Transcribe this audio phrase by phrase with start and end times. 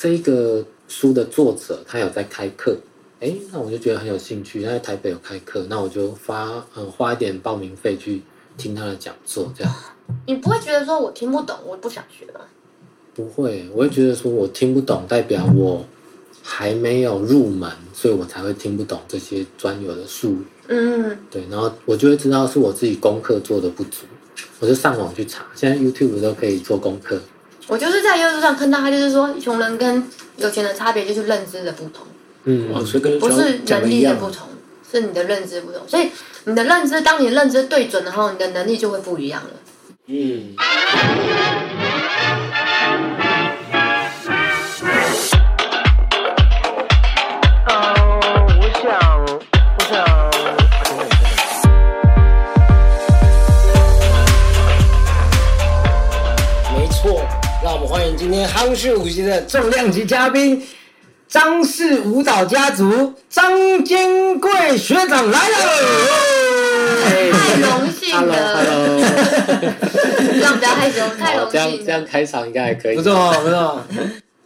[0.00, 2.76] 这一个书的作者他有在开课，
[3.18, 4.62] 哎，那我就觉得很有兴趣。
[4.62, 8.22] 他在台北有开课，那我就发嗯花一点报名费去
[8.56, 9.74] 听他的讲座，这样
[10.24, 12.42] 你不会觉得说我听不懂，我不想学吗？
[13.12, 15.84] 不会，我会觉得说我听不懂，代表我
[16.44, 20.44] 还没有入门，所以我才会听不懂这些专有的术语。
[20.68, 24.06] 嗯，对，然后我就会知道是我自己功课做的不足，
[24.60, 27.20] 我就上网去查，现在 YouTube 都可以做功课。
[27.68, 30.02] 我就是在 YouTube 上看到他，就是说穷人跟
[30.38, 32.06] 有钱的差别就是认知的不同，
[32.44, 34.48] 嗯，哦，所以跟不是能力的不同，
[34.90, 35.82] 是你的认知不同。
[35.86, 36.08] 所以
[36.44, 39.50] 你的认知，当你的认知对准了后，你的能力就会不一样了。
[40.06, 41.77] 嗯，嗯，
[57.88, 60.62] 欢迎今天夯序五级的重量级嘉宾
[61.26, 65.56] 张氏舞蹈家族张金贵学长来了。
[67.02, 69.00] 太荣幸了，Hello，
[70.38, 71.84] 让不要害羞，太好，荣这样幸了。
[71.86, 72.96] 这样开场应该还可以。
[72.96, 73.82] 不错不错。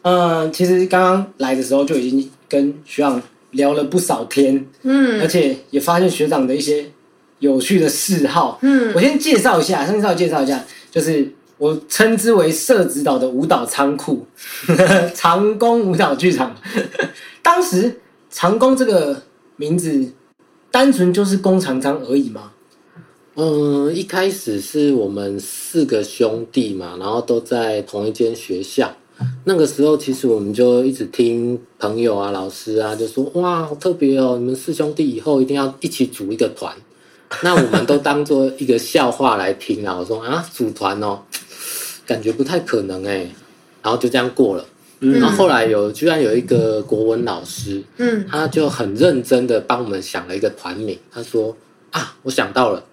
[0.03, 6.85] 嗯，其实刚刚来的时候就已经跟学长聊了不少天，嗯而嗯且也发现学长的一些
[7.41, 8.61] 有趣的嗜好。
[8.63, 11.29] 嗯我先介绍一下，先介绍介绍一下，就是
[11.63, 14.27] 我称之为社指导的舞蹈仓库，
[15.15, 16.53] 长工舞蹈剧场。
[17.41, 19.23] 当时长工这个
[19.55, 20.13] 名字，
[20.73, 22.51] 单纯就是工长章而已吗？
[23.37, 28.93] 嗯，一开始是我们四个兄弟嘛，然后都在同一间学校。
[29.45, 34.37] 那个时候，其实我们就一直听朋友啊、老师啊，就说哇，好特别哦！
[34.37, 36.75] 你们四兄弟以后一定要一起组一个团。
[37.45, 39.97] 那我们都当做一个笑话来听啊。
[39.97, 41.21] 我说啊，组团哦，
[42.07, 43.31] 感觉不太可能哎。
[43.83, 44.65] 然后就这样过了。
[45.01, 50.97] 然后后来有居然有一个国文老师，嗯他就很认真的帮我们想了一个团名。
[51.11, 51.57] 他说
[51.91, 52.85] 啊，我想到了，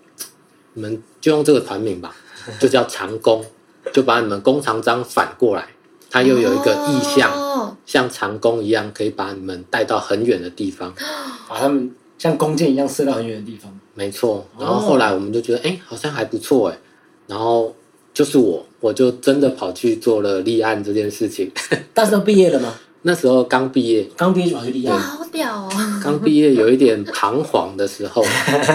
[0.74, 2.16] 你们就用这个团名吧，
[2.60, 3.46] 就叫长工，
[3.94, 5.68] 就把你们弓长张反过来，
[6.10, 10.92] 他又有一个意象，哦像长弓一样，可以把你们带到很远的地方。
[11.48, 13.72] 把他们像弓箭一样射到很远的地方。
[13.94, 14.48] 没错。
[14.58, 16.78] 然后后来我们就觉得，哎、好像还不错哎。
[17.28, 17.76] 然后
[18.20, 21.50] 就是我，我就真的跑去做了立案这件事情。
[21.94, 22.76] 但是都毕业了吗？
[23.04, 25.00] 那时候刚毕业，刚毕业就跑去立哇，案。
[25.02, 25.70] 好屌哦！
[26.04, 28.22] 刚毕业有一点彷徨的时候，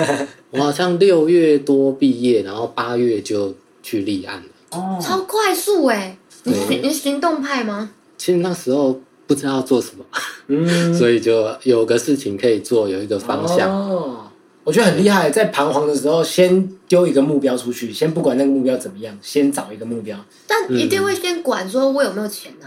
[0.48, 3.52] 我好像六月多毕业，然后八月就
[3.82, 4.78] 去立案了。
[4.78, 6.16] 哦超快速哎！
[6.44, 7.90] 你你是行动派吗？
[8.16, 10.04] 其实那时候不知道做什么，
[10.48, 13.70] 嗯， 所以就有个事情可以做，有一个方向。
[13.70, 14.20] 哦，
[14.64, 20.18] 我觉得很厉害，在彷徨的时候，先丢一个目标出去，先不管那个目标怎么样，先找一个目标。
[20.46, 22.66] 但一定会先管说我有没有钱呐、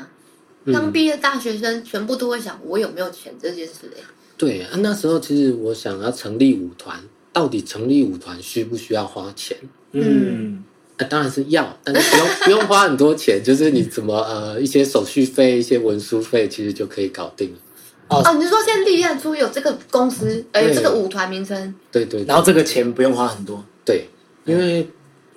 [0.65, 4.01] 嗯刚毕业大学生全部都会想我有没有钱这件事哎、
[4.37, 6.99] 对啊，那时候其实我想要成立舞团，
[7.31, 9.57] 到底成立舞团需不需要花钱？
[9.93, 10.61] 嗯，
[10.97, 17.57] 啊，当然是要，但是不用 不用花很多钱，就是你怎么呃一些手续费、一些文书费，其实就可以搞定了。
[18.09, 21.75] 哦，你是说先立案出有这个公司，呃，有对这个舞团名称？
[21.91, 23.63] 对对对然后这个钱不用花很多。
[23.83, 24.07] 对，
[24.45, 24.87] 因为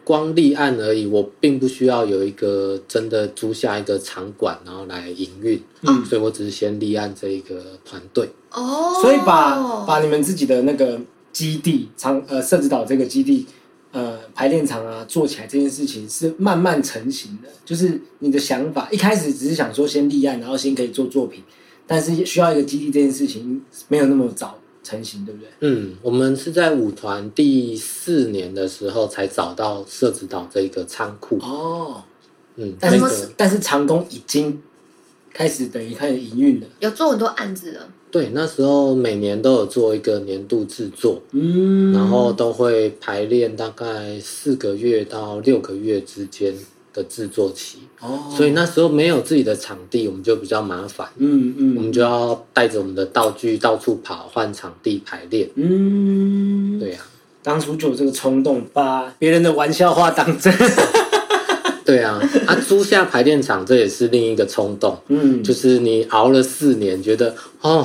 [0.05, 8.29] 光立案而已，我并不需要有一个真的租下一个场馆，然后来营运，嗯所以我只是先立案这一个团队。
[8.51, 11.01] 哦，所以把把你们自己的那个
[11.33, 13.47] 基地场呃设置岛这个基地
[13.93, 21.43] 呃排练场啊做起来这件事情是慢慢成型的，就是你的想法一开始只是想说先立案，然后先可以做作品，
[21.91, 25.49] 但是需要一个基地这件事情没有那么早成型，对不对？
[25.59, 31.37] 嗯，我们是在舞团第四年的时候才找到社子岛这一个仓库。
[31.41, 32.01] 哦，
[32.55, 34.63] 嗯，但是这个但是长工已经
[35.35, 41.93] 开始等于开始营运了，有做很多案子了，对，那时候每年都有做一个年度制作，嗯。
[41.93, 46.55] 然后都会排练大概四个月到六个月之间
[46.93, 47.79] 的制作期。
[48.01, 55.49] 哦，所以那时候没有自己的场地，我们就比较麻烦，嗯嗯，我们就要带着我们的道具到处跑，换场地排练。
[55.55, 56.99] 嗯，对呀、
[57.43, 60.53] 当初就有这个冲动，把 别人的玩笑话当真。
[61.85, 67.85] 对啊，啊，租下排练场这也是另一个冲动，嗯，就是你熬了四年，觉得哦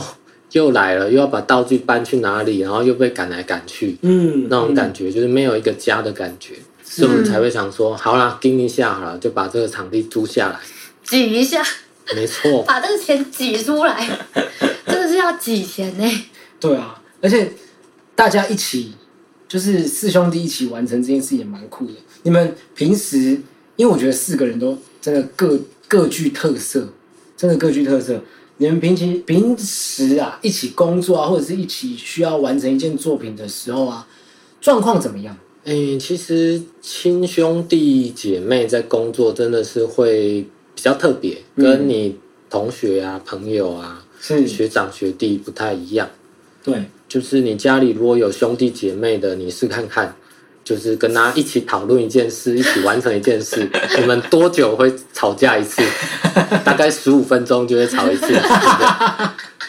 [0.51, 6.53] 又来了，又要把道具搬去哪里，然后又被赶来赶去，嗯那种感觉就是没有一个家的感觉，
[6.87, 10.59] 所以我们才会想说，好啦，盯一下好了，就把这个场地租下来。
[11.03, 11.61] 挤一下，
[12.15, 14.07] 没错，把这个钱挤出来，
[14.85, 16.25] 真的是要挤钱呢、
[16.59, 17.51] 对啊，而且
[18.15, 18.93] 大家一起
[19.47, 21.93] 就是四兄弟一起完成这件事也蛮酷的。
[22.23, 23.17] 你们平时，
[23.75, 26.88] 因为我觉得四个人都真的各各具特色，
[27.35, 28.21] 真的各具特色。
[28.57, 34.07] 你们平时平时啊，一起工作啊，或者是一起需要完成一件作品的时候啊，
[34.61, 35.35] 状况怎么样？
[35.65, 40.45] 诶，其实亲兄弟姐妹在工作真的是会
[40.75, 42.15] 比较特别，嗯跟你
[42.50, 46.07] 同学啊、朋友啊、是学长学弟不太一样。
[46.63, 50.15] 对，就是你家里如果有兄弟姐妹的，你试看看，
[50.63, 53.67] 就是跟他一起讨论一件事，一起完成一件事，
[54.00, 55.81] 你们多久会吵架一次？
[56.63, 58.27] 大概十五分钟就会吵一次。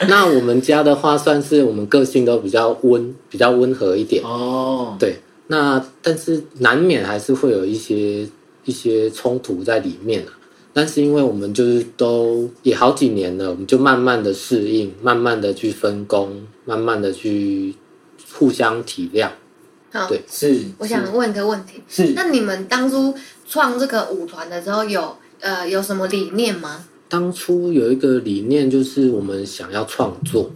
[0.09, 4.23] 那我们家的话，算是我们个性都比较温，比较温和一点。
[4.23, 5.17] 哦，对，
[5.49, 8.29] 那但是难免还是会有一些
[8.65, 10.33] 一些冲突在里面啊。
[10.73, 17.75] 但是因为我们就是都也好几年了，我们就慢慢的适应，慢慢的去分工，慢慢的去
[18.35, 19.31] 互相体谅。
[19.91, 23.15] 好，对是，我想问一个问题，是那你们当初
[23.49, 26.85] 创这个舞团的时候有呃有什么理念吗？
[27.09, 30.51] 当初有一个理念，就是我们想要创作，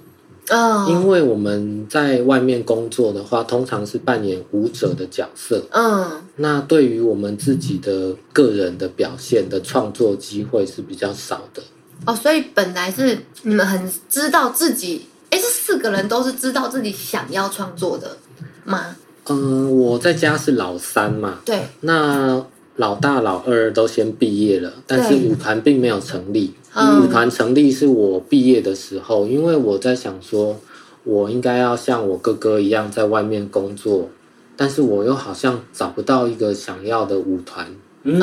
[0.51, 5.63] 嗯，因为我们在外面工作的话，通常是扮演舞者的角色。
[5.71, 11.63] 嗯那对于我们自己的个人的表现的创作机会是比较少的。
[12.07, 18.17] 哦，所以本来是你们很知道自己，哎，这四个人都是知道自己想要创作的
[18.65, 18.97] 吗？
[19.27, 22.45] 嗯，我在家是老三嘛，对，那
[22.81, 26.55] 老大、老二都先毕业了，但是舞团并没有成立。
[26.75, 30.59] 嗯舞团成立是我毕业的时候，因为我在想说，
[31.05, 34.09] 我应该要像我哥哥一样在外面工作，
[34.57, 37.67] 但是我又好像找不到一个想要的舞团。
[38.03, 38.19] 嗯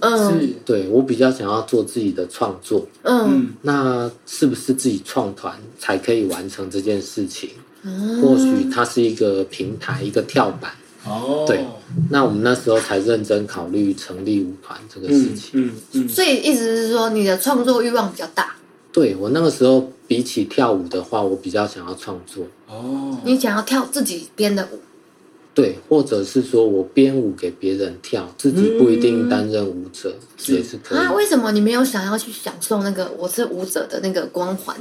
[0.00, 7.50] 嗯是，对我比较想要做自己的创作，嗯嗯那是不是自己创团才可以完成这件事情？
[7.82, 10.72] 嗯，或许它是一个平台，一个跳板。
[11.08, 11.64] 哦，对
[12.10, 15.50] 那我们那时候才认真考虑成立舞团这个事嗯情。
[15.54, 18.56] 嗯嗯，所以意思是说你的创作欲望比较大，
[18.92, 22.44] 对我那个时候比起跳舞的话，我比较想要创作。
[22.68, 24.78] 哦，你想要跳自己编的舞，
[25.54, 30.14] 对，或者是说我编舞给别人跳，自己不一定担任舞者，
[30.46, 30.98] 也是可以。
[30.98, 31.12] 啊？
[31.14, 34.76] 为什么你没有想要去享受那个我是舞者的那个光环？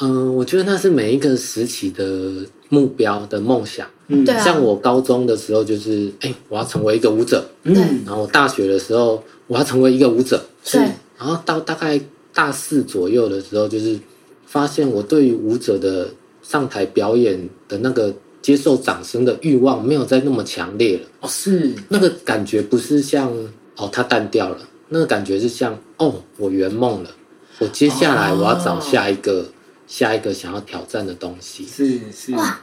[0.00, 3.86] 嗯、我觉得那是每一个时期的目标的梦想。
[4.08, 4.24] 嗯。
[4.24, 4.42] 对啊。
[4.42, 7.74] 像我高中的时候，就是哎、我要成为一个舞者；嗯。
[8.06, 10.42] 然后我大学的时候，我要成为一个舞者。
[10.64, 10.86] 是对，
[11.18, 12.00] 然后到大概
[12.32, 13.98] 大四左右的时候，就是
[14.46, 16.08] 发现我对于舞者的
[16.42, 21.02] 上台表演的那个接受掌声的欲望没有再那么强烈了。
[21.20, 23.30] 哦是，那个感觉不是像
[23.76, 24.58] 哦，它淡掉了，
[24.88, 27.10] 那个感觉是像哦，我圆梦了，
[27.58, 29.46] 我接下来我要找下一个、
[29.92, 31.66] 下一个想要挑战的东西。
[31.66, 32.58] 是是，哇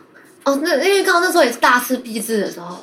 [0.46, 2.80] 哦，那因为刚刚那时候也是大四毕制的时候，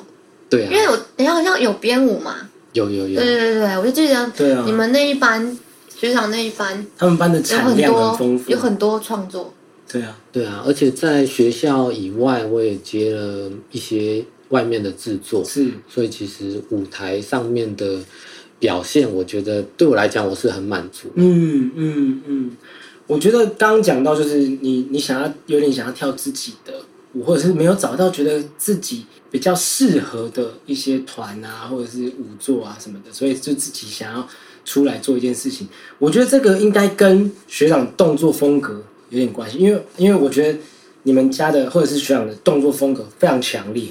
[0.49, 3.19] 对啊，因为我你好像有编舞嘛，有有有。
[3.19, 4.63] 对，对对对，我就记得对啊。
[4.65, 5.57] 你们那一班
[5.93, 9.53] 学长那一班他们班的有产量很多很丰富，有很多创作，
[9.91, 15.69] 对啊，对啊，而且在学校以外，我也接了一些外面的制作，是。
[15.89, 17.99] 所以其实舞台上面的
[18.59, 21.11] 表现，我觉得对我来讲，我是很满足。
[21.15, 22.57] 嗯嗯嗯，
[23.07, 26.73] 我觉得刚刚讲到就是你你想要有点想要跳自己的
[27.13, 34.27] 舞，或者是没有找到觉得自己比较适合的一些团啊，或者是舞作啊什么的，所以就自己想要
[34.65, 35.67] 出来做一件事情。
[35.97, 40.59] 我觉得这个应该跟学长动作风格有点关系，因为因为我觉得
[41.03, 43.85] 你们家的或者是学长的动作风格非常强烈，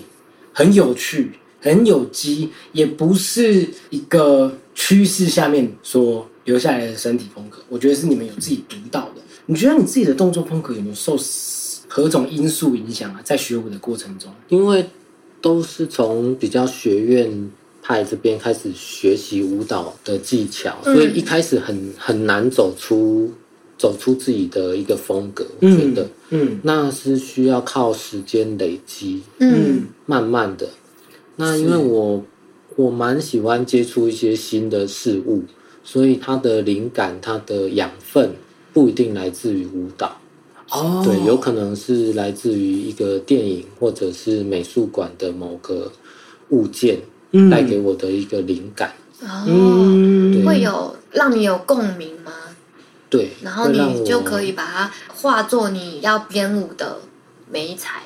[0.53, 7.59] 很有趣，很有机，也不是一个趋势下面所留下来的身体风格。
[7.69, 9.21] 我觉得是你们有自己独到的。
[9.45, 11.17] 你觉得你自己的动作风格有没有受
[11.87, 13.21] 何种因素影响啊？
[13.23, 14.85] 在学舞的过程中，因为
[15.41, 17.51] 都是从比较学院
[17.81, 23.31] 派这边开始学习舞蹈的技巧，嗯所以一开始很很难走出
[23.79, 25.47] 走出自己的一个风格。
[25.61, 30.69] 我觉得、嗯那是需要靠时间累积，嗯慢慢的。
[31.37, 32.25] 那因为我
[32.75, 35.45] 我蛮喜欢接触一些新的事物，
[35.87, 38.35] 所以它的灵感、它的养分
[38.75, 40.19] 不一定来自于舞蹈。
[40.69, 45.93] 哦对，有可能是来自于一个电影或者是美术馆的某个
[46.49, 46.99] 物件
[47.31, 48.93] 嗯带给我的一个灵感。
[49.23, 52.33] 哦，嗯会有让你有共鸣吗？
[53.09, 56.99] 对，然后你就可以把它化作你要编舞的
[57.49, 58.03] 美材。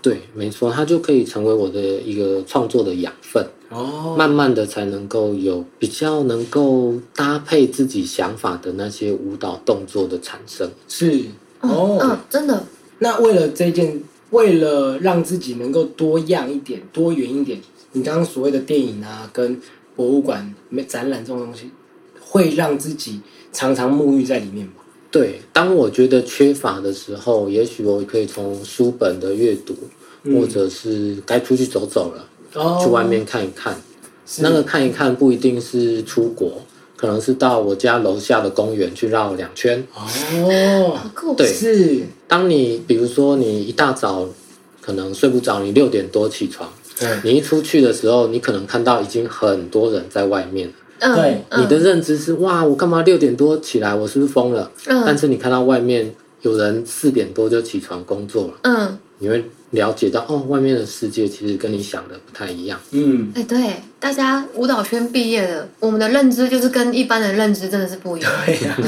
[0.00, 4.14] 对，没错，它就可以成为我的一个创作的养分，哦。
[4.16, 10.70] 慢慢的才能够有比较能够搭配自己想法的那些舞蹈动作的产生。
[10.88, 11.24] 是。
[11.62, 11.98] 嗯哦。
[12.00, 12.64] 嗯，真的，
[12.98, 17.60] 那为了这件，为了让自己能够多样一点、多元一点，
[17.92, 19.60] 你刚刚所谓的电影啊，跟
[19.96, 20.54] 博物馆、
[20.86, 21.70] 展览这种东西，
[22.20, 23.20] 会让自己
[23.52, 24.74] 常常沐浴在里面吧。
[25.10, 29.74] 对，当我觉得缺乏的时候，也许我可以从书本的阅读，
[30.24, 32.80] 或者是该出去走走了，哦。
[32.82, 33.76] 去外面看一看。
[34.26, 34.42] 是。
[34.42, 36.62] 那个看一看不一定是出国，
[36.96, 39.82] 可能是到我家楼下的公园去绕两圈。
[39.94, 41.46] 哦，好酷，对。
[41.46, 44.28] 是，当你比如说你一大早
[44.80, 47.08] 可能睡不着，你六点多起床，对。
[47.24, 51.44] 你一出去的时候，你可能看到已经很多人在外面对。
[51.48, 51.62] 嗯。
[51.62, 53.94] 你的认知是哇，我干嘛六点多起来？
[53.94, 54.70] 我是不是疯了？
[54.86, 55.02] 嗯。
[55.06, 62.80] 但是你看到外面有人四点多就起床工作了，嗯，你会了解到哦，外面的世界其实跟你想的不太一样。
[62.92, 68.32] 嗯，哎，对，大家舞蹈圈毕业的，我们的认知就是跟一般的认知真的是不一样。
[68.46, 68.78] 对呀、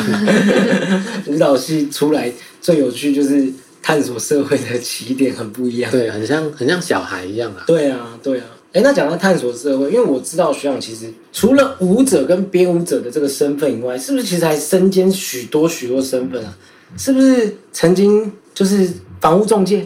[1.27, 5.91] 舞蹈系出来最有趣就是探索社会的起点很不一样。
[5.91, 7.65] 对，很像很像小孩一样啊。
[7.67, 8.47] 对啊，对啊。
[8.73, 16.57] 哎，那讲到探索社会，因为我知道学长其实除了舞者跟编舞者的这个身份以外，是不是其实还身兼许多许多身份啊？
[16.97, 18.89] 是不是曾经就是
[19.21, 19.85] 房屋中介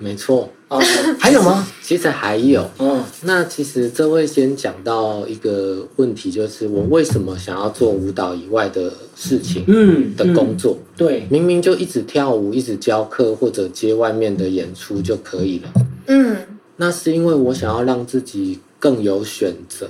[0.00, 0.78] 没错，啊？
[1.20, 1.66] 还有吗？
[1.82, 2.68] 其实还有。
[2.78, 10.78] 嗯，那其实这会先讲到一个问题，就是我为什么想要做舞蹈以外的事情嗯的工作？
[10.96, 15.72] 对，明明就一直跳舞，一直教课或者接外面的演出就可以了。
[16.06, 16.36] 嗯
[16.76, 19.86] 那是因为我想要让自己更有选择。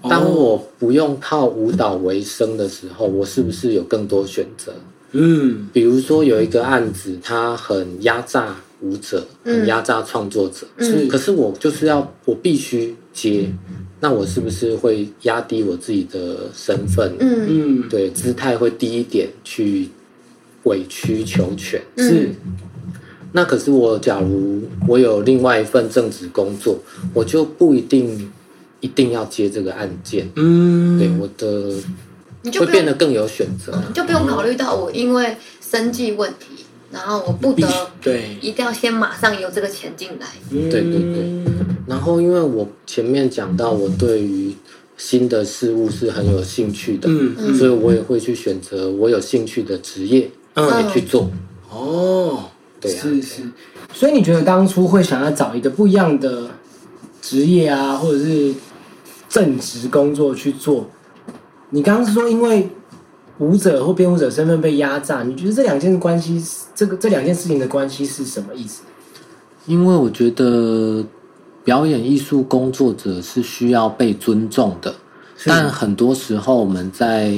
[0.00, 4.72] 哦当我不用靠舞蹈为生的时候，我是不是有更多选择？
[5.12, 9.60] 嗯比如说有一个案子，它很压榨舞者，嗯。
[9.60, 11.08] 很压榨创作者，嗯。
[11.08, 13.50] 可是我就是要，我必须接，
[14.00, 17.14] 那我是不是会压低我自己的身份？
[17.18, 17.46] 嗯。
[17.48, 19.88] 嗯，对，姿态会低一点，去
[20.64, 21.80] 委曲求全。
[21.96, 22.30] 是。
[23.36, 26.78] 那可是我，假如我有另外一份正职工作，
[27.12, 28.30] 我就不一定
[28.78, 30.30] 一定要接这个案件。
[30.36, 31.74] 嗯，对，我的
[32.42, 33.72] 你就会变得更有选择。
[33.88, 36.53] 你就不用考虑到我因为生计问题，
[36.94, 37.66] 然后我不得
[38.00, 40.26] 对，一定要先马上有这个钱进来。
[40.48, 41.44] 对对对对
[41.88, 44.54] 然后，因为我前面讲到，我对于
[44.96, 50.30] 新的事物是很有兴趣的，嗯嗯所以我也会去选择我有兴趣的职业
[50.92, 51.28] 去做。
[51.68, 52.44] 哦，
[52.80, 53.42] 对啊是是。
[53.92, 56.48] 所以你觉得当初会想要找一个不一样的
[57.20, 58.54] 职业啊，或者是
[59.28, 60.88] 正职工作去做？
[61.70, 62.68] 你刚刚是说因为
[63.38, 66.42] 舞者或编舞者身份被压榨，你觉得这两件关系，
[66.74, 68.82] 这个这两件事情的关系是什么意思？
[69.66, 71.04] 因为我觉得
[71.64, 74.94] 表演艺术工作者是需要被尊重的，
[75.46, 77.34] 但很多时候我们在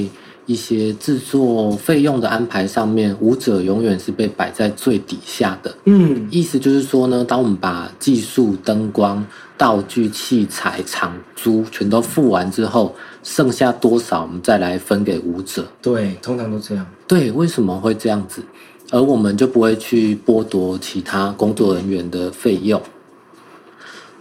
[0.47, 5.75] 一些制作费用的安排上面，舞者永远是被摆在最底下的。
[5.85, 9.23] 嗯意思就是说呢，当我们把技术、灯光、
[9.57, 15.67] 道具、器材、场租全都付完之后，剩下多少我们再来分给舞者。
[15.81, 16.83] 对，通常都这样。
[17.07, 18.41] 对，为什么会这样子？
[18.89, 22.81] 而我们就不会去剥夺其他工作人员的费用。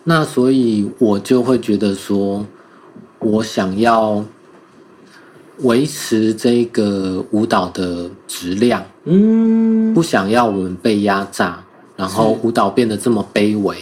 [0.03, 2.45] 那所以我就会觉得说，
[3.21, 4.25] 我想要
[5.59, 11.65] 维持这个舞蹈的质量，嗯不想要我们被压榨，
[11.97, 13.77] 然后舞蹈变得这么卑微，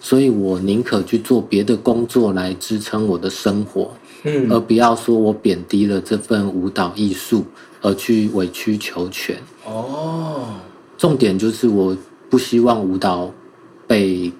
[0.00, 3.92] 所以我宁可去做别的工作来支撑我的生活，
[4.22, 7.44] 嗯而不要说我贬低了这份舞蹈艺术，
[7.82, 9.36] 而去委曲求全。
[9.66, 10.54] 哦，
[10.96, 11.96] 重点就是我
[12.30, 13.30] 不希望舞蹈
[13.86, 14.32] 被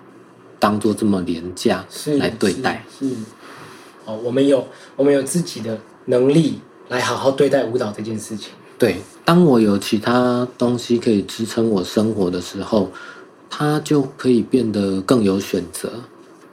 [0.58, 2.82] 当做这么廉价是来对待。
[2.98, 3.08] 是。
[3.10, 3.14] 是
[4.06, 4.66] 哦，我们有
[4.96, 8.50] 我们有自己的能力来好好对待舞蹈这件事情。
[8.78, 12.90] 对，当我有其他东西可以支撑我生活的时候，
[13.50, 15.90] 它就可以变得更有选择。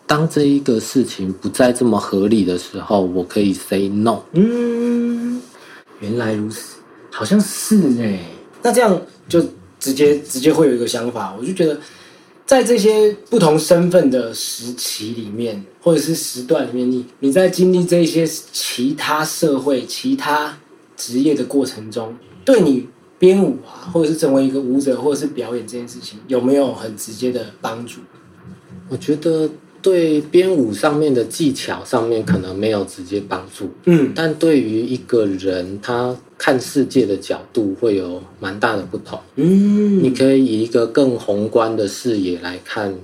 [0.07, 4.19] 当这一个事情不再这么合理的时候，我可以 say no。
[4.33, 5.41] 嗯，
[5.99, 6.77] 原来如此，
[7.11, 8.19] 好像是哎。
[8.61, 8.99] 那这样
[9.29, 9.39] 就
[9.79, 11.79] 直接直接会有一个想法，我就觉得，
[12.45, 20.55] 在这些不同身份的时期里面，或者是时段里面，你你在经历这些其他社会、其他
[20.95, 22.87] 职业的过程中，对你
[23.17, 28.01] 编舞啊，或者是成为一个舞者，或者是表演这件事情，有没有很直接的帮助？
[28.89, 29.49] 我觉得
[29.85, 39.19] 对编舞上面的技巧上面可能没有直接帮助，嗯但对于一个人他看世界的角度会有蛮大的不同。
[39.35, 42.95] 嗯，你可以以一个更宏观的视野来看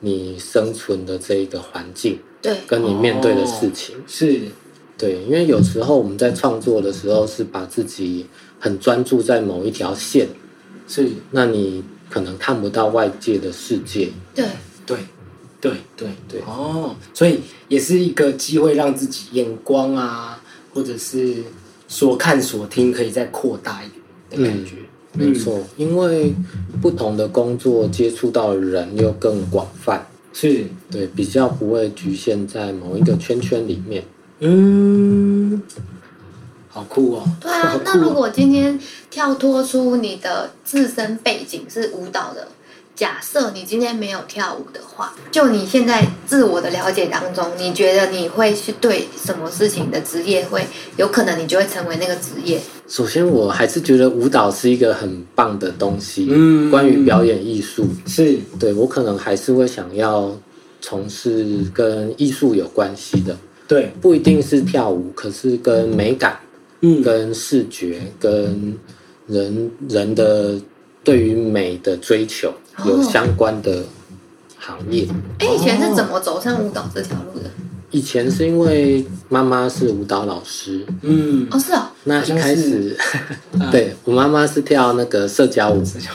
[0.00, 3.96] 你生存的这一个环境，对，跟你面对的事情。
[4.06, 4.38] 是
[4.98, 8.26] 对，因为有时候我们在创作的时候是把自己
[8.60, 10.28] 很专注在某一条线，
[10.86, 14.10] 是，那你可能看不到外界的世界。
[14.34, 14.44] 对，
[14.84, 14.98] 对，
[15.60, 16.40] 对对对。
[16.42, 20.40] 哦，所以也是一个机会让自己眼光啊，
[20.74, 21.42] 或者是
[21.88, 24.76] 所看所听可以再扩大一点的感觉。
[25.12, 26.34] 没错，因为
[26.82, 34.04] 不同的工作接触到的人又更广泛，是，对，比较不会局限在某一个圈圈里面。
[34.40, 35.62] 嗯，
[36.68, 37.26] 好酷哦。
[37.40, 42.46] 对啊那如果今天跳脱出你的自身背景是舞蹈的，
[42.96, 52.58] 假设你今天没有跳舞的话，就你现在自我的了解当中，你觉得你会去对什么事情的职业会有可能你就会成为那个职业？
[52.88, 56.26] 首先，我还是觉得舞蹈是一个很棒的东西。
[56.30, 56.70] 嗯。
[56.70, 60.34] 关于表演艺术，是，对我可能还是会想要
[60.80, 63.36] 从事跟艺术有关系的，
[63.68, 66.38] 对，不一定是跳舞，可是跟美感、
[66.80, 68.74] 嗯，跟视觉、跟
[69.26, 70.58] 人人的
[71.04, 72.52] 对于美的追求
[72.84, 73.84] 有相关的
[74.58, 75.06] 行业。
[75.38, 77.50] 哎，以前是怎么走上舞蹈这条路的？
[77.92, 82.94] 以前是因为妈妈是舞蹈老师，嗯，哦，是哦，那一开始，
[83.70, 86.10] 对我妈妈是跳那个社交舞，社交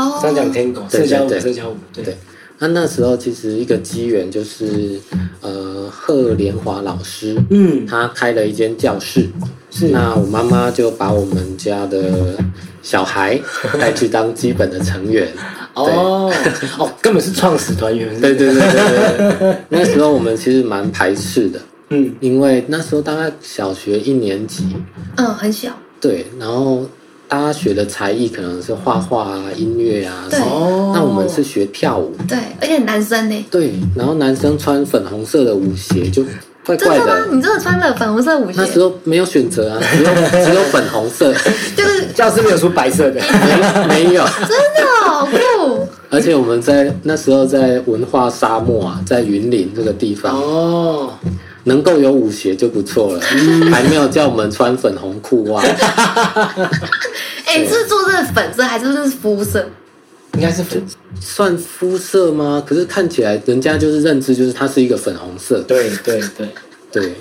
[0.00, 1.40] 哦，张讲天狗，对社交舞，对对。
[1.40, 2.04] 社交舞，对。
[2.04, 2.16] 对，
[2.60, 4.98] 那那时候其实一个机缘就是，
[5.42, 9.28] 呃，贺连华老师，嗯，他开了一间教室，
[9.70, 12.38] 是，那我妈妈就把我们家的
[12.82, 13.38] 小孩
[13.78, 15.28] 带去当基本的成员。
[15.76, 16.32] 哦，
[16.78, 24.74] 哦，根本是创始团员，对对对对对对， 那时候我们其实蛮排斥的，嗯，因为那时候大概小学一年级，
[25.16, 26.84] 嗯，很小，对，然后
[27.28, 30.26] 大家学的才艺可能是画画啊、音乐啊。
[30.30, 30.38] 对。
[30.38, 33.44] 什么，哦，那我们是学跳舞，对，而且男生呢？
[33.50, 36.24] 对，然后男生穿粉红色的舞鞋就
[36.66, 37.26] 怪怪真的吗？
[37.30, 38.66] 你真的穿了粉红色舞鞋那？
[38.66, 41.32] 时候没有选择啊，只有只有粉红色，
[41.76, 43.20] 就是教室没有出白色的，
[43.88, 44.24] 没 没有。
[44.24, 51.14] 真的好酷，而且我们在那时候在文化沙漠啊，在云林这个地方，哦，
[51.64, 53.20] 能够有舞鞋就不错了，
[53.70, 55.62] 还没有叫我们穿粉红裤袜。
[57.46, 59.64] 哎，是做这个粉色还是这是肤色？
[60.34, 60.84] 应该是粉，
[61.18, 62.62] 算肤色吗？
[62.66, 65.64] 可是看起来人家就是认知就是它是一个粉红色。
[65.66, 66.46] 对对对，
[66.96, 67.12] 对，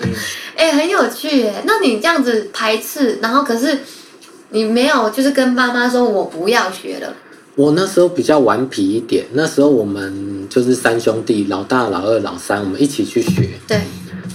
[0.55, 1.53] 哎、很有趣耶。
[1.65, 3.77] 那你这样子排斥，然后可是
[4.51, 7.13] 你没有就是跟妈妈说我不要学了，
[7.55, 13.49] 我那时候比较顽皮一点，那时候我们就是三兄弟，老大、老二、老三，我们一起去学。
[13.67, 13.81] 对，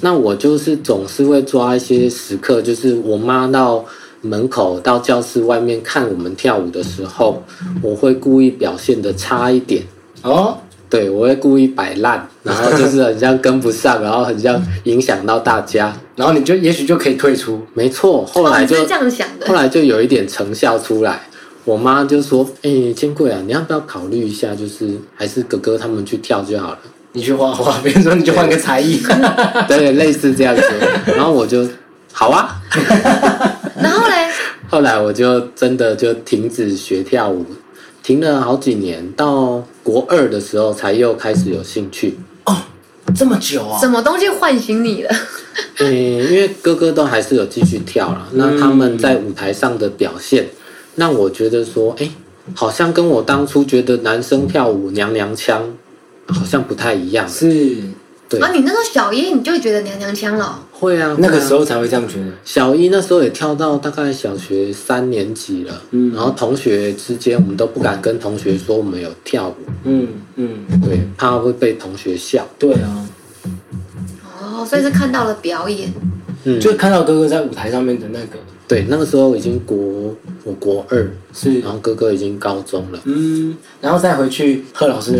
[0.02, 3.82] 那我就是总是会抓一些时刻，就是我妈到
[4.20, 7.42] 门口到教室外面看我们跳舞的时候，
[7.82, 9.82] 我会故意表现的差一点。
[10.22, 10.58] 哦，
[10.90, 15.96] 对，我会故意摆烂，然后就是很像跟不上，然后很像影响到大家。
[16.16, 21.20] 然后你就也许就可以退出，没错，后哦，来就、这样想的后，来就有一点成效出来。
[21.64, 24.54] 我妈就说：“哎、千贵啊，你要不要考虑一下？
[24.54, 26.78] 就是还是哥哥他们去跳就好了。
[27.12, 29.00] 你去画画，比如说你就换个才艺，
[29.68, 30.62] 对，类似这样子。
[31.06, 31.68] 然后我就
[32.12, 32.56] 好啊。
[33.80, 34.26] 然后嘞，
[34.68, 37.44] 后来我就真的就停止学跳舞，
[38.02, 42.16] 停了好几年，到国二的时候才又开始有兴趣。
[42.44, 42.56] 哦
[43.12, 43.88] 这么久啊什？
[43.88, 45.10] 么东西唤醒你了？
[45.80, 50.46] 嗯，因为哥哥都还是有继续跳了，那他们在舞台上的表现，
[50.94, 52.08] 让我觉得说，哎、
[52.54, 55.74] 好像跟我当初觉得男生跳舞娘娘腔，
[56.28, 57.28] 好像不太一样。
[57.28, 57.78] 是
[58.28, 66.14] 对啊，你那时候小一你就觉得娘娘腔了哦、会啊，那个时候才会这样觉得，小一那时候也跳到大概小学三年级了，嗯。
[66.14, 72.46] 然后同学之间我们都不敢跟同学说我们有跳舞，嗯嗯，对，怕会被同学笑。
[72.58, 73.06] 对啊，
[74.40, 75.92] 哦，所以是看到了表演，
[76.44, 79.76] 嗯，就看到哥哥在舞台上面的那个，对，那个时候已经国
[80.44, 81.60] 我国二，是。
[81.60, 82.98] 然后哥哥已经高中了。
[83.04, 85.18] 嗯，然后再回去贺老师的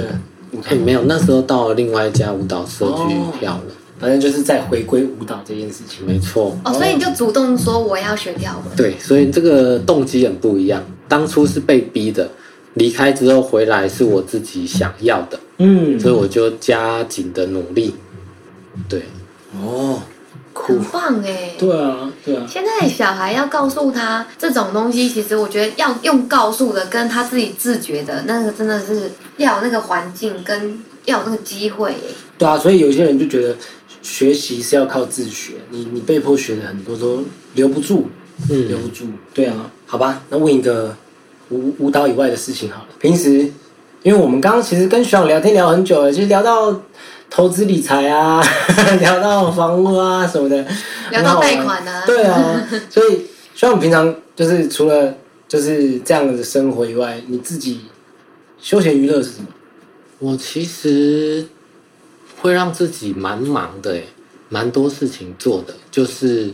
[0.52, 3.62] 舞哎、台，没有，那时候到了另外一家舞蹈社去跳了。
[4.00, 6.06] 反正就是在回归舞蹈这件事情。
[6.06, 8.76] 没错，哦，所以你就主动说我要学跳舞。
[8.76, 10.82] 对，所以这个动机很不一样。
[11.06, 12.28] 当初是被逼的，
[12.74, 17.94] 离开之后回来是我自己想要的，嗯，所以我就加紧的努力。
[18.88, 19.02] 对，
[19.60, 20.00] 哦，
[20.52, 21.50] 酷很，棒哎！
[21.58, 31.98] 对啊，对啊，现在小孩要告诉他这种东西，其实我觉得要用告诉的，跟他自己自觉的那个，真的是要有那个环境，跟要有那个机会耶。
[32.38, 33.56] 对啊，所以有些人就觉得
[34.02, 37.22] 学习是要靠自学，你你被迫学的很多都
[37.54, 38.06] 留不住，
[38.50, 39.04] 嗯留嗯，不住。
[39.34, 40.96] 对啊，好吧，那问一个
[41.50, 42.88] 舞舞蹈以外的事情好了。
[42.98, 43.50] 平时，
[44.02, 46.80] 因为我们刚刚其实跟学长聊天聊很久了，其实聊到
[47.28, 48.42] 投资理财啊，
[49.00, 50.66] 聊到房屋啊什么的，
[51.10, 55.14] 聊到贷款啊对啊，所以学长平常就是除了
[55.46, 57.80] 就是这样的生活以外，你自己
[58.58, 59.48] 休闲娱乐是什么？
[60.18, 61.44] 我其实
[62.40, 64.04] 会让自己蛮忙的，诶，
[64.48, 66.52] 蛮多事情做的，就是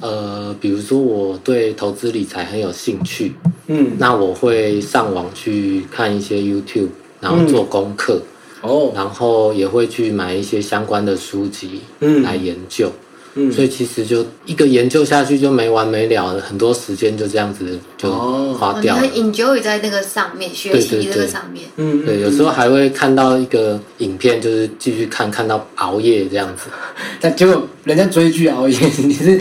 [0.00, 3.34] 呃，比如说我对投资理财很有兴趣，
[3.66, 6.88] 嗯，那我会上网去看一些 YouTube，
[7.20, 8.20] 然后做功课，
[8.62, 12.22] 哦，然后也会去买一些相关的书籍嗯。
[12.22, 12.88] 来研究。
[12.88, 13.03] 嗯
[13.52, 18.12] 所以其实就一个研究下去就没完没了，很多时间就这样子就
[18.54, 19.00] 花掉了。
[19.00, 21.66] 很 enjoy 在那个上面，学习这个上面。
[21.76, 26.70] 嗯，对，有时候还会看到一个影片，就是继续看，看到熬夜这样子。
[27.20, 29.40] 但结果人家追剧熬夜，你是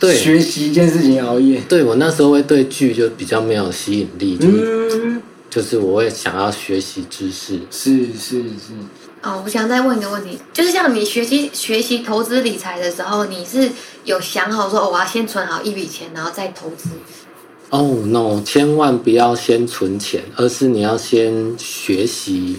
[0.00, 7.58] 对学习一件事情熬夜，对我那时候会对剧就比较没有吸引力，就是、嗯，就是我会想要学习知识。
[7.70, 8.72] 是是是，
[9.22, 13.70] 哦，我想再问一个问题，就是像你学习学习投资理财的时候，你是
[14.04, 16.88] 有想好说，哦我要先存好一笔钱，然后再投资？
[17.70, 22.58] 哦、no，千万不要先存钱，而是你要先学习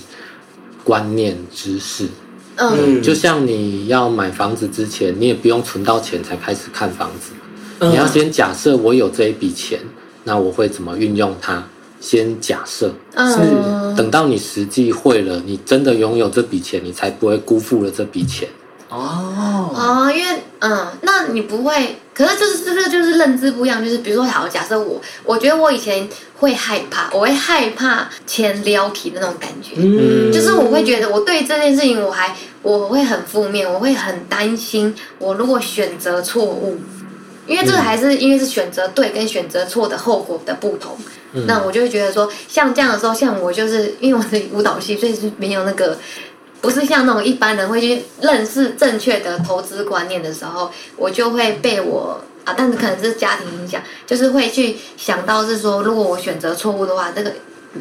[0.83, 2.07] 观念知识。
[2.55, 7.33] 嗯，就像你要买房子之前，你也不用存到钱才开始看房子，
[7.79, 9.79] 嗯你要先假设我有这一笔钱，
[10.23, 11.63] 那我会怎么运用它？
[12.03, 18.45] 先假设，嗯，等到你实际会了，你真的拥有这笔钱，你才不会辜负了这笔钱。
[18.89, 26.05] 哦，哦，因为嗯，那你不会，可是就是这个就是认知不一样，就是比如说，好，假设我，我觉得我以前
[26.39, 36.77] 会害怕，我会害怕钱撩起的那种感觉，嗯，就是我会觉得我对这件事情我还我会很负面，我会很担心，我如果选择错误，
[37.47, 40.95] 因为这个还是因为是选择对跟选择错的后果的不同，
[41.47, 45.97] 那我就会觉得说，像这样的时候，像我就是因为我是舞蹈系，所以是没有那个。
[46.61, 57.33] 不是像那种一般人会去认识正确的投资观念的时候，我就会被我啊，但是可能是家庭影响，就是会去想到是说，如果我选择错误的话，这个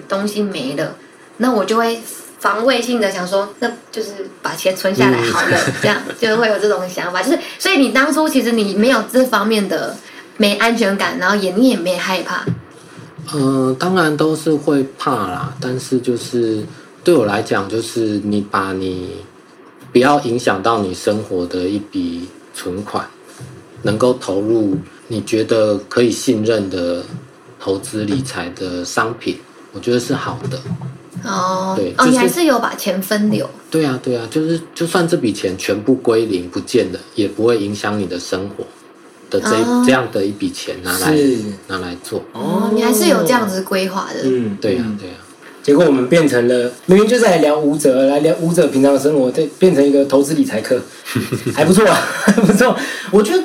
[0.09, 0.97] 东西没了，
[1.37, 2.01] 那我就会
[2.41, 7.23] 防卫性的想说，那就是把钱存下来好了，这样就会有这种想法。
[7.23, 9.97] 就是，所以你当初其实你没有这方面的
[10.39, 12.45] 没安全感，然后也你也没害怕，
[13.35, 16.63] 嗯，当然都是会怕啦，但是就是
[17.03, 19.11] 对我来讲，就是你把你
[19.93, 23.07] 不要影响到你生活的一笔存款，
[23.83, 24.77] 能够投入
[25.09, 27.03] 你觉得可以信任的
[27.59, 29.39] 投资理财的商品，
[29.73, 30.59] 我觉得是好的。
[31.25, 38.65] 哦，对哦，你就是还是有把钱分流，对啊，对啊，就是就算这笔钱全部归零不见了，也不会影响你的生活
[39.33, 42.23] 的这这样的一笔钱拿来是拿来做。
[42.33, 45.17] 哦，你还是有这样子规划的，嗯，对啊嗯，对啊。
[45.63, 50.81] 结果我们变成了明明就是在聊舞者，来聊舞者平常的生活，对，变成一个投资理财课，
[51.55, 51.95] 还不错啊，
[52.27, 52.77] 还不错。
[53.13, 53.41] 我觉得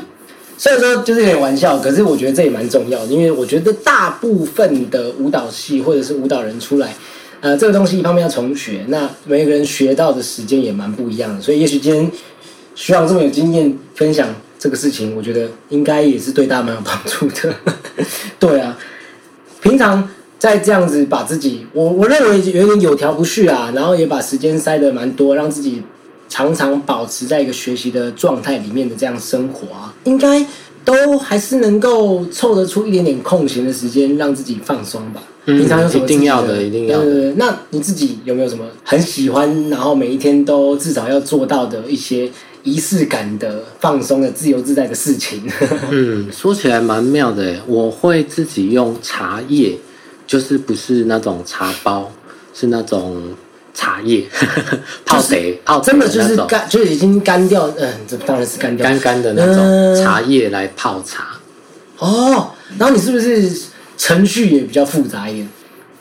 [0.58, 6.96] 虽然说就是有点玩笑，可是我觉得这也蛮重要的，因为我觉得大部分的舞蹈系或者是舞蹈人出来，
[7.42, 12.12] 呃，这个东西一方面要重学，那每个人学到的时间也蛮不一样的，所以也许今天
[12.74, 14.28] 徐朗这么有经验分享
[14.60, 17.54] 这个事情，我觉得应该也是对大家蛮有帮助的。
[18.40, 18.78] 对啊，
[19.62, 20.08] 平常
[20.40, 25.82] 在这样子把自己，我我认为有点有条不紊啊，然后也把时间塞得蛮多，让自己
[26.30, 30.46] 常常保持在一个学习的状态里面的这样生活啊，应该
[30.86, 35.22] 都还是能够凑得出一点点空闲的时间，让自己放松吧。
[35.50, 42.30] 嗯平常有什么一定要的一定要的那你自己有没有什么很喜欢，然后每一天都至少要做到的一些
[42.68, 45.42] 仪式感的放松的自由自在的事情？
[45.90, 49.78] 嗯，说起来蛮妙的诶，我会自己用茶叶，
[50.28, 52.12] 就是不是那种茶包，
[52.54, 53.22] 是那种
[53.74, 54.26] 茶叶
[55.06, 59.56] 泡水泡真的就是干，就是已经干掉，嗯，这当然是干掉干干的那嗯
[59.96, 61.28] 种茶叶来泡茶。
[62.00, 62.52] 哦。
[62.78, 63.50] 然后你是不是
[63.98, 65.48] 程序也比较复杂一点？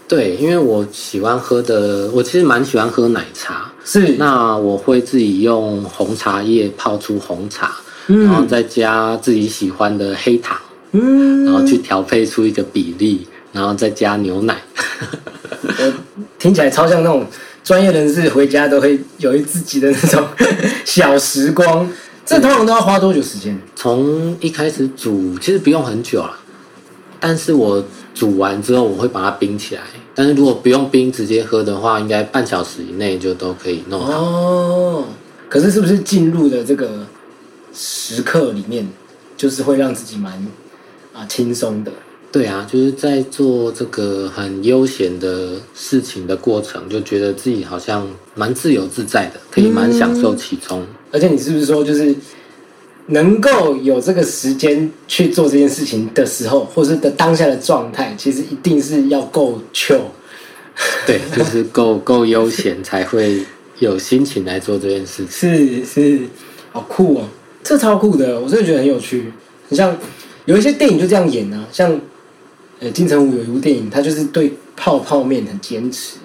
[0.09, 3.73] 对，因为我喜欢喝的，我其实蛮喜欢喝奶茶。
[3.85, 10.59] 是那我会自己用红茶叶泡出红茶，然后再加自己喜欢的黑糖，
[10.93, 14.57] 嗯，然后去调配出一个比例，然后再加牛奶。
[15.79, 15.93] 我
[16.39, 17.27] 听起来超像那种
[17.63, 20.25] 专业人士回家都会有一自己的那种
[20.85, 21.89] 小时光。
[22.25, 23.57] 这通常都要花多久时间？
[23.77, 26.37] 从一开始煮，其实不用很久啦，
[27.21, 27.85] 但是我
[28.17, 29.83] 煮完之后我会把它冰起来。
[30.15, 34.13] 但是如果不用冰直接喝的话，应该半小时以内就都可以弄好。
[34.23, 35.05] 哦，
[35.51, 37.07] 可是是不是进入的这个
[37.75, 38.89] 时刻里面，
[39.37, 40.33] 就是会让自己蛮
[41.13, 41.93] 啊轻松的？
[42.33, 50.83] 对啊，就是在做这个很悠闲的事情的过程，就觉得自己好像蛮自由自在的，可以蛮享受其中。
[51.13, 52.15] 而且你是不是说，就是
[53.09, 60.01] 能够有这个时间去做这件事情的时候，或是的当下的状态，其实一定是要够 chill。
[61.07, 63.43] 对， 就是够够悠闲才会
[63.79, 65.29] 有心情来做这件事情。
[65.31, 66.21] 是是，
[66.73, 67.29] 好酷哦，
[67.63, 69.33] 这超酷的，我真的觉得很有趣。
[69.69, 69.97] 你像
[70.45, 71.99] 有一些电影就这样演啊，像
[72.81, 76.17] 呃金城武有一部电影，他就是对泡泡面很坚持，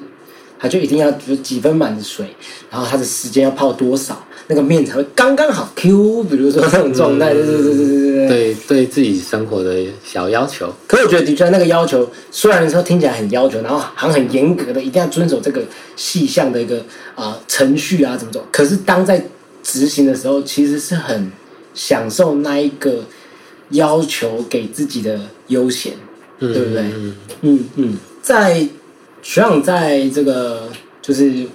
[0.59, 2.27] 他就一定要就几分满的水，
[2.69, 8.11] 然后他的时间要泡多少，那个面才会刚刚好 Q，比如说那种状态，对对对对对对。
[8.27, 10.71] 对对自己生活的小要求。
[10.87, 15.61] 可是我觉得的确那个要求，虽然说听起来很要求，然后好像很严格的，一定要遵守这个
[15.95, 16.77] 细项的一个
[17.15, 19.25] 啊、呃程序啊怎么走，可是当在
[19.63, 21.31] 执行的时候，其实是很
[21.73, 23.03] 享受那一个
[23.69, 25.93] 要求给自己的悠闲，
[26.39, 26.83] 嗯对不对？
[26.83, 27.15] 嗯。
[27.41, 28.67] 嗯嗯，在
[29.21, 30.69] 学长在这个
[31.01, 31.45] 就是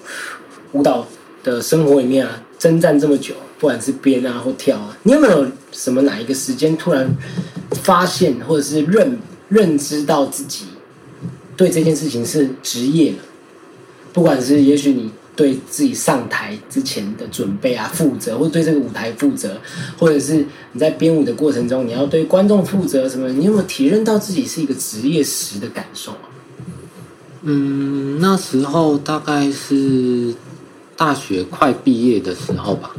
[0.73, 1.07] 舞蹈
[1.43, 7.09] 的生活里面啊，征战这么久，不管是编啊或跳啊，你有没有什么哪一个时间突然
[7.83, 10.67] 发现或者是认认知到自己
[11.57, 13.19] 对这件事情是职业了？
[14.13, 19.61] 不管是也许你对自己上台之前的准备啊负责，或对这个舞台负责，
[19.99, 23.29] 或者是你在编舞的过程中，你要对观众负责什么？
[23.29, 26.33] 你有没有体认到自己是一个职业时的感受啊？
[27.43, 30.35] 嗯，那时候大概是
[30.97, 32.91] 大学快毕业的时候吧，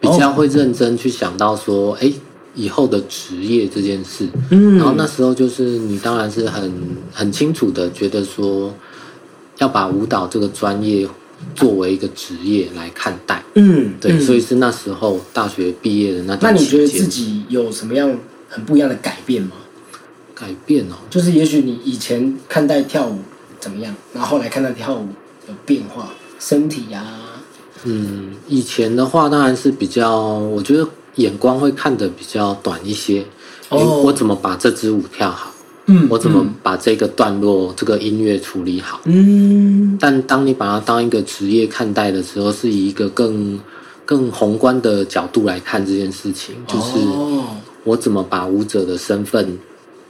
[0.00, 2.12] 比较会认真去想到说，哎、
[2.54, 4.28] 以后的职业这件事。
[4.50, 6.72] 嗯然后那时候就是你当然是很
[7.12, 8.74] 很清楚的觉得说，
[9.58, 11.08] 要把舞蹈这个专业
[11.54, 13.42] 作为一个职业来看待。
[13.54, 16.50] 嗯，对，嗯所以是那时候大学毕业的那那。
[16.50, 18.12] 你觉得自己有什么样
[18.48, 19.52] 很不一样的改变吗？
[20.34, 20.94] 改变哦？
[21.10, 23.18] 就是也许你以前看待跳舞
[23.58, 25.08] 怎么样，然后后来看待跳舞
[25.48, 27.02] 有变化，身体啊，
[27.84, 30.86] 嗯，以前的话当然是比较，我觉得
[31.16, 33.24] 眼光会看得比较短一些。
[33.70, 35.52] 我怎么把这支舞跳好？
[35.90, 39.00] 嗯我怎么把这个段落、这个音乐处理好？
[39.04, 43.58] 嗯但当你把它当一个职业看待的时候，是以一个更
[44.04, 47.44] 更宏观的角度来看这件事情，就是哦
[47.84, 49.58] 我怎么把舞者的身份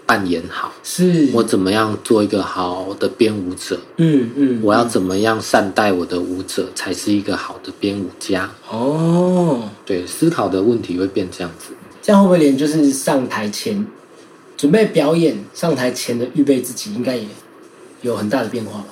[0.08, 1.28] 扮演好，是。
[1.34, 8.50] 我怎么样做一个好的编舞者，嗯嗯我要怎么样善待我的舞者，才是一个好的编舞家。
[8.70, 11.74] 哦，对，思考的问题会变这样子。
[12.00, 13.86] 这样会不会连就是上台前
[14.56, 17.28] 准备表演上台前的预备自己，应该也
[18.00, 18.86] 有很大的变化吧？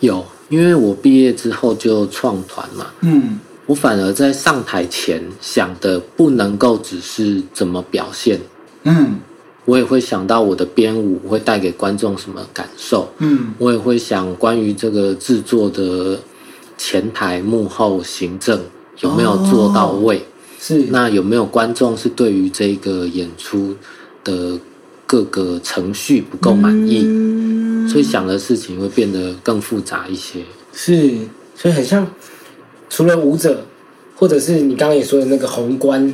[0.00, 3.38] 有，因为我毕业之后就创团嘛，嗯。
[3.66, 8.40] 我反而在上台前想的不能够只是怎么表现，
[8.82, 9.20] 嗯
[9.64, 13.54] 我也会想到我的编舞会带给观众什么感受，嗯。
[13.58, 16.18] 我也会想关于这个制作的
[16.76, 18.60] 前台幕后行政
[19.00, 20.22] 有没有做到位，
[20.58, 20.86] 是。
[20.90, 23.74] 那有没有观众是对于这个演出
[24.24, 24.58] 的
[25.06, 27.88] 各个程序不够满意，嗯。
[27.88, 30.40] 所以想的事情会变得更复杂一些。
[30.72, 31.14] 是，
[31.54, 32.06] 所以很像，
[32.88, 33.64] 除了舞者，
[34.16, 36.12] 或者是你刚刚也说的那个宏观，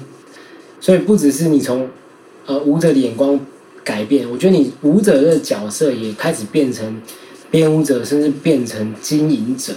[0.80, 1.88] 所以不只是你从
[2.48, 3.38] 呃舞者的眼光
[3.84, 7.00] 改变，我觉得你舞者的角色也开始变成
[7.50, 9.72] 编舞者，甚至变成经营者。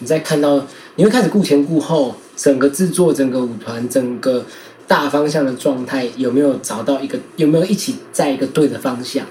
[0.00, 4.44] 你在看到，你会开始顾前顾后，整个制作、整个舞团、整个
[4.86, 9.24] 大方向的状态有没有找到一个，有没有一起在一个对的方向？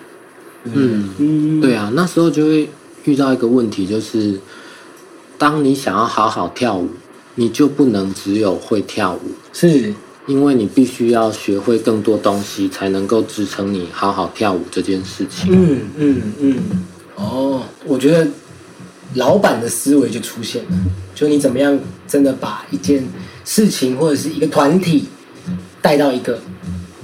[0.63, 2.69] 嗯，嗯，对啊，那时候就会
[3.05, 4.39] 遇到一个问题，就是
[5.37, 6.89] 当你想要好好跳舞，
[7.35, 9.93] 你就不能只有会跳舞，是，
[10.29, 15.49] 因为你必须要学会更多东西，才能够支撑你好好跳舞这件事情。
[15.51, 16.55] 嗯嗯嗯，
[17.15, 18.27] 哦，我觉得
[19.15, 20.77] 老板的思维就出现了，
[21.15, 23.03] 就你怎么样真的把一件
[23.43, 25.05] 事情或者是一个团体
[25.81, 26.39] 带到一个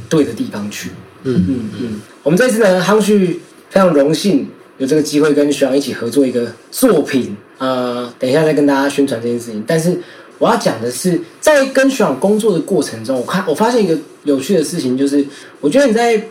[0.07, 0.91] 对的地方去。
[1.23, 9.63] 嗯嗯嗯，我们这次呢，夯旭非常荣幸有这个机会跟徐阳一起合作一个作品，呃，等一下再跟大家宣传这件事情。
[9.65, 9.99] 但是
[10.38, 15.26] 我要讲的是，在跟学长工作的过程中，我看我发现一个有趣的事情，就是
[15.62, 16.21] 我觉得你在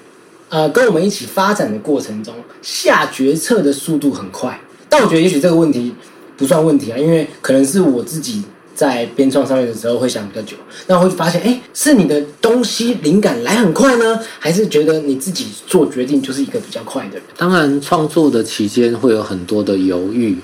[0.49, 4.61] 呃跟我们一起发展的过程中，下决策的速度很快。
[4.89, 5.95] 但我觉得也许这个问题
[6.37, 8.43] 不算问题啊，因为可能是我自己
[8.75, 17.23] 在编创上面的时候会想比较久，那会发现，哎，是你的东西灵感来很快呢，还是觉得你自己做决定就是一个比较快的人？
[17.37, 20.37] 当然，创作的期间会有很多的犹豫，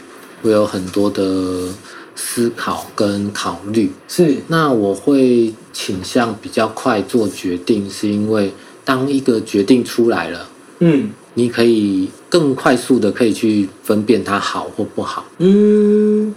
[0.42, 1.68] 会有很多的
[2.22, 3.90] 思考跟考虑。
[4.06, 8.52] 是，那我会倾向比较快做决定，是因为
[8.84, 10.48] 当一个决定出来了，
[10.80, 15.24] 嗯你可以更快速的可以去分辨它好或不好。
[15.38, 16.34] 嗯，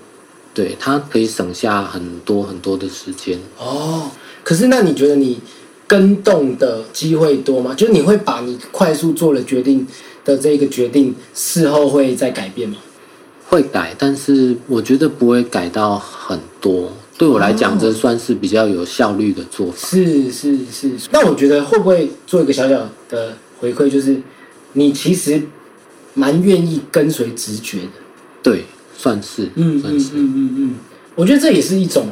[0.54, 3.38] 对，它可以省下很多很多的时间。
[3.60, 4.10] 哦，
[4.44, 5.40] 可是那你觉得你
[5.88, 7.74] 跟动的机会多吗？
[7.76, 9.86] 就是你会把你快速做了决定
[10.24, 12.78] 的这个决定，事后会再改变吗？
[13.48, 16.92] 会改，但是我觉得不会改到很多。
[17.18, 19.88] 对我来讲，这算是比较有效率的做法。
[19.88, 24.20] 是是是，那我觉得会不会做一个小小的回馈，就是
[24.74, 25.42] 你其实
[26.16, 27.90] 蛮愿意跟随直觉的。
[28.42, 28.66] 对，
[28.98, 30.76] 算是，嗯嗯算是，嗯嗯嗯，
[31.14, 32.08] 我觉得这也是一种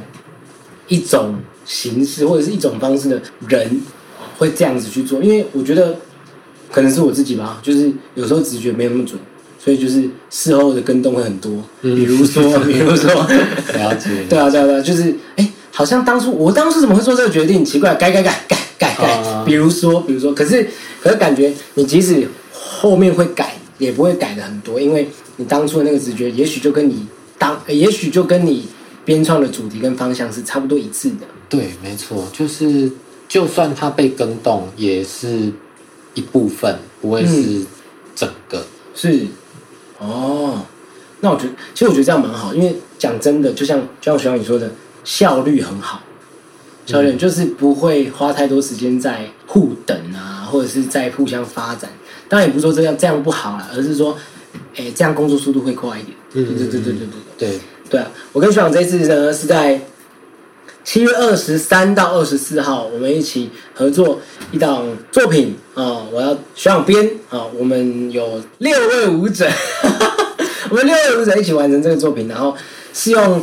[0.87, 3.81] 一种形式或者是一种方式的人
[4.37, 5.95] 会这样子去做，因为我觉得
[6.71, 9.19] 可能是我自己吧，就是有时候直觉没有那么准，
[9.63, 11.51] 所以就是事后的跟动会很多，
[11.83, 13.13] 嗯比如说 比如说，
[13.75, 14.09] 了解。
[14.27, 17.63] 对啊对啊对啊，就是哎，好像当初我当初怎么会做这个决定？
[17.63, 20.67] 奇怪，改改改改改改，啊比如说比如说，可是
[20.99, 27.05] 可是感觉你即使后面会改，也不会改的很多，因为你当初的那个直觉，也许就跟你
[27.37, 28.67] 当，呃也许就跟你
[29.05, 31.27] 编创的主题跟方向是差不多一致的。
[31.47, 32.91] 对，没错，就是
[33.27, 35.51] 就算它被更动，也是
[36.15, 37.61] 一部分，不会是
[38.15, 38.65] 整个。
[38.93, 39.25] 是，
[40.01, 40.65] 哦，
[41.19, 44.71] 那我觉得，其实我觉得这样蛮好，因为讲真的，就像就像学长你说的，
[45.03, 46.01] 效率很好，
[46.87, 51.89] 效率就是不会花太多时间在互等啊，或者是在互相发展。
[52.27, 54.17] 当然也不是说这样这样不好啦，而是说，
[54.75, 56.17] 哎，这样工作速度会快一点。
[56.33, 57.49] 嗯对对对对对对。
[57.49, 57.59] 对，
[57.89, 59.79] 对啊，我跟学长这次呢是在
[60.83, 64.19] 七月二十三到二十四号，我们一起合作
[64.51, 65.55] 一档作品。
[65.73, 67.09] 啊、我要学长编。
[67.29, 69.47] 啊、我们有六位舞者，
[70.69, 72.53] 我们六位舞者一起完成这个作品，然后
[72.93, 73.41] 是用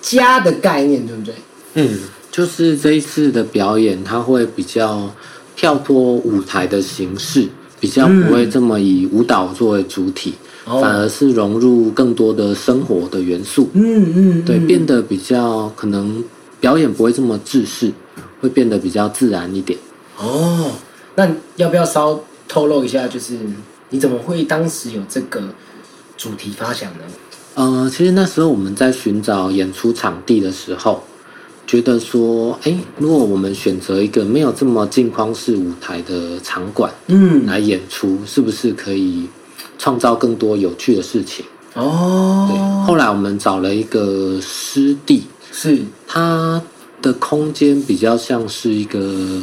[0.00, 1.34] 家的概念，对不对？
[1.74, 1.98] 嗯，
[2.30, 5.10] 就是这一次的表演，它会比较
[5.54, 7.46] 跳脱舞台的形式，
[7.78, 10.80] 比较不会这么以舞蹈作为主体，哦。
[10.80, 13.68] 反而是融入更多的生活的元素。
[13.74, 14.66] 嗯嗯，对，嗯。
[14.66, 16.24] 变得比较可能
[16.60, 17.92] 表演不会这么制式，
[18.40, 19.78] 会变得比较自然一点。
[20.18, 20.70] 哦，
[21.14, 23.38] 那要不要稍透露一下，就是
[23.88, 25.42] 你怎么会当时有这个
[26.16, 27.00] 主题发想呢？
[27.54, 31.02] 呃，其实那时候我们在寻找演出场地的时候，
[31.66, 39.28] 觉得说，哎，如果我们选择一个没有这么镜框式舞台的场馆嗯，来演出，是不是可以
[39.78, 41.44] 创造更多有趣的事情？
[41.74, 42.48] 对，哦，
[42.90, 45.22] 后来我们找了一个师弟，
[45.52, 45.78] 是。
[46.08, 46.60] 他
[47.00, 49.40] 的空间比较像是一个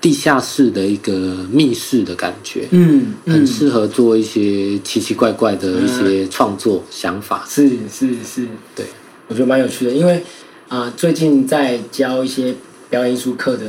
[0.00, 1.12] 地下室的一个
[1.48, 7.44] 密室的感觉，嗯很适合做一些奇奇怪怪的一些创作想法。
[7.48, 8.84] 是是是，对，
[9.28, 10.24] 我觉得蛮有趣的，因为
[10.66, 12.52] 啊、最近在教一些
[12.90, 13.66] 表演艺术课的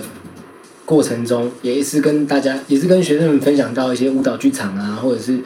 [0.85, 5.39] 过程中，也是跟大家，也是跟学生们分享到一些舞蹈剧场啊，或者是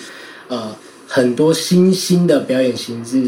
[0.48, 0.74] 呃
[1.06, 3.28] 很多新兴的表演形式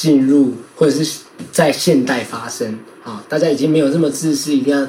[0.00, 1.18] 进入，或者是
[1.52, 4.86] 在现代发生啊，大家已经没有这么自私，一定要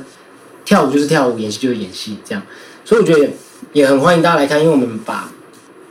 [0.63, 2.41] 跳舞就是跳舞，演戏就是演戏这样，
[2.85, 3.33] 所以我觉得也
[3.73, 5.29] 也很欢迎大家来看，因为我们把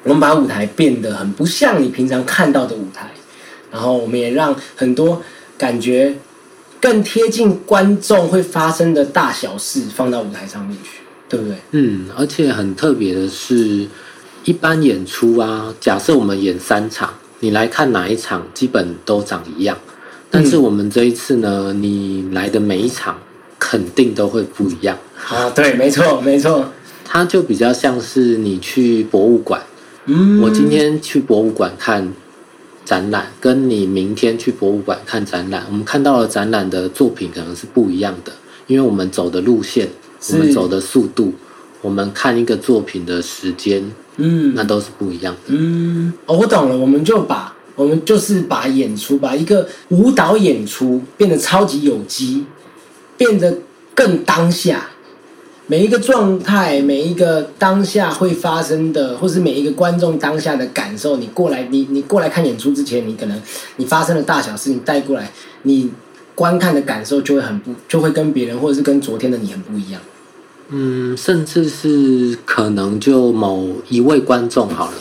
[0.05, 3.11] 我们把舞台变得很不像你平常看到的舞台。
[3.71, 5.23] 然后我们也让很多
[5.59, 6.13] 感觉
[6.81, 11.57] 更贴近观众会发生的大小事放到舞台上面去，对不对？
[11.71, 13.87] 嗯，而且很特别的是，
[14.45, 19.77] 一般演出啊，假设我们演三场，你来看哪一场，基本都长一样。
[20.31, 23.19] 但是我们这一次呢，你来的每一场
[23.59, 24.97] 肯定都会不一样。
[25.29, 26.65] 啊，对，没错，没错。
[27.05, 29.61] 它就比较像是你去博物馆，
[30.07, 32.13] 嗯，我今天去博物馆看
[32.85, 38.31] 展览，跟你明天去博物馆看展览，我们看到了展览的作品可能是不一样的，
[38.69, 39.89] 因为我们走的路线，
[40.33, 41.33] 我们走的速度，
[41.83, 45.41] 我们看一个作品的时间，嗯那都是不一样的。
[45.47, 52.45] 嗯，哦，我懂了，我们就把我们就是把演出，把一个舞蹈演出变得超级有机，
[53.17, 53.57] 变得
[53.95, 54.89] 更当下。
[55.67, 63.41] 每一个状态，每一个当下会发生的，或是每一个观众当下的感受，你过来，你你过来看演出之前，你可能
[63.77, 65.31] 你发生的大小事，你带过来，
[65.63, 65.89] 你
[66.35, 70.03] 观看的感受就会很不，就会跟别人或者是跟昨天的你很不一样。
[70.71, 74.99] 嗯，甚至是可能就某一位观众好了，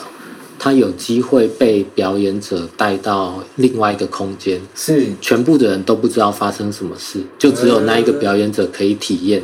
[0.57, 9.41] 他有机会被表演者带到另外一个空间，是，全部的人都不知道发生什么事，就只有那一个表演者可以体验。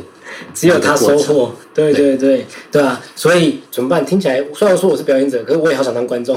[0.52, 1.54] 只有他收获。
[1.72, 3.00] 对对对对啊！
[3.14, 4.04] 所以怎么办？
[4.04, 6.36] 听起来虽然说我是表演者，可是我也好想当观众。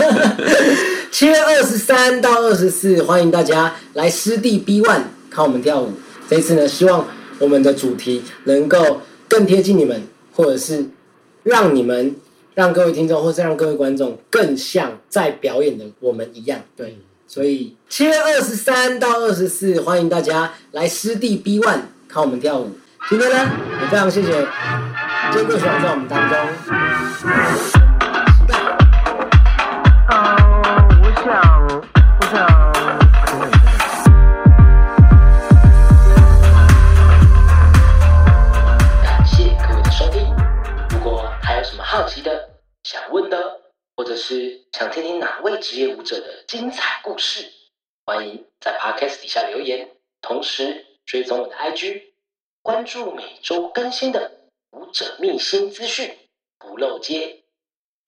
[1.12, 5.92] 七月二十三到二十四，欢迎大家来湿地 B One 看我们跳舞。
[6.28, 7.06] 这一次呢，希望
[7.38, 10.02] 我们的主题能够更贴近你们，
[10.34, 10.84] 或者是
[11.44, 12.16] 让你们
[12.54, 16.60] 让各位听众，或是让各位观众更像在表演的我们一样。
[16.76, 22.70] 对，所以七月二十三到二十四，欢迎大家来师弟 B One 看我们跳舞。
[23.08, 24.32] 今天呢，也非常谢谢
[25.32, 27.77] 坚哥学长在我们当中。
[43.28, 43.60] 的，
[43.96, 47.52] 或者是想听听哪位职业舞者的精彩故事？
[48.04, 52.12] 欢迎在 Podcast 底下留言，同时追踪我的 IG，
[52.62, 56.16] 关注每周更新的舞者秘辛资讯，
[56.58, 57.44] 不漏接。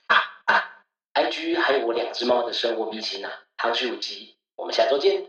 [0.06, 0.16] 啊
[0.46, 5.26] 啊！IG 还有我两只猫的生活秘辛呢、啊，唐旭五集，我们下周见。